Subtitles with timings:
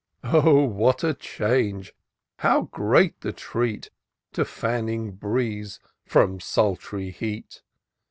[0.23, 0.63] Oh!
[0.65, 1.93] what a change,
[2.39, 3.91] how great the treat,
[4.33, 7.61] To fanning breeze from sultry heat